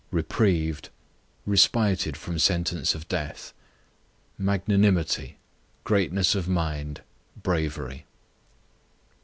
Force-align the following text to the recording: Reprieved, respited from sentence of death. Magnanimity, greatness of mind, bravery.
Reprieved, 0.09 0.89
respited 1.45 2.17
from 2.17 2.39
sentence 2.39 2.95
of 2.95 3.07
death. 3.07 3.53
Magnanimity, 4.35 5.37
greatness 5.83 6.33
of 6.33 6.47
mind, 6.49 7.01
bravery. 7.37 8.07